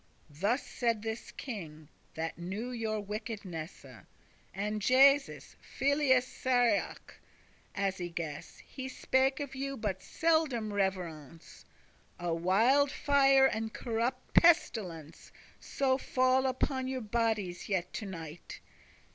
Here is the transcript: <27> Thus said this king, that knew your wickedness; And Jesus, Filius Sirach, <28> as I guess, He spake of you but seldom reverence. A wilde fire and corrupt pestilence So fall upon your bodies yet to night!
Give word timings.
<27> 0.31 0.41
Thus 0.41 0.63
said 0.67 1.01
this 1.03 1.29
king, 1.29 1.87
that 2.15 2.35
knew 2.35 2.71
your 2.71 2.99
wickedness; 2.99 3.85
And 4.51 4.81
Jesus, 4.81 5.55
Filius 5.61 6.25
Sirach, 6.25 7.19
<28> 7.75 7.87
as 7.87 8.01
I 8.01 8.07
guess, 8.07 8.57
He 8.65 8.87
spake 8.89 9.39
of 9.39 9.53
you 9.53 9.77
but 9.77 10.01
seldom 10.01 10.73
reverence. 10.73 11.65
A 12.17 12.33
wilde 12.33 12.89
fire 12.89 13.45
and 13.45 13.75
corrupt 13.75 14.33
pestilence 14.33 15.31
So 15.59 15.99
fall 15.99 16.47
upon 16.47 16.87
your 16.87 17.01
bodies 17.01 17.69
yet 17.69 17.93
to 17.93 18.07
night! 18.07 18.59